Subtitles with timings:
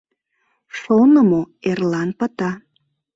[0.77, 2.51] Шонымо эрлан пыта.